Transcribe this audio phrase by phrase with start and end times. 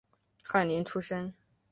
[0.43, 1.31] 翰林出身。